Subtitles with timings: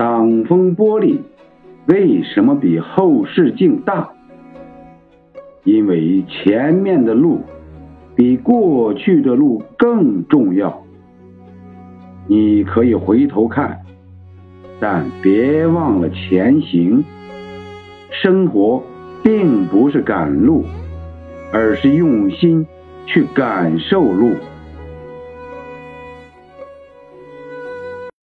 [0.00, 1.18] 挡风玻璃
[1.86, 4.08] 为什么比后视镜大？
[5.62, 7.42] 因为前面的路
[8.16, 10.82] 比过去的路更重要。
[12.26, 13.80] 你可以回头看
[14.80, 17.04] 但别忘了前行。
[18.22, 18.82] 生活
[19.22, 20.64] 并不是赶路
[21.52, 22.66] 而是用心
[23.04, 24.32] 去感受路。